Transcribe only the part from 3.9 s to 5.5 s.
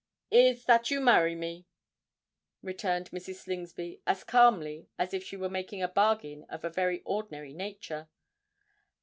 as calmly as if she were